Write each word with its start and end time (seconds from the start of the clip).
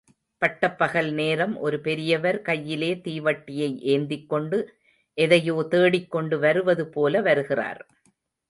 பட்டப்பகல் 0.41 1.09
நேரம் 1.11 1.53
ஒரு 1.57 1.79
பெரியவர் 1.79 2.41
கையிலே 2.41 2.89
தீவட்டியை 2.95 3.69
ஏந்திக்கொண்டு 3.93 4.59
எதையோ 5.17 5.57
தேடிக்கொண்டு 5.69 6.39
வருவது 6.39 6.85
போல 6.87 7.21
வருகிறார். 7.21 7.81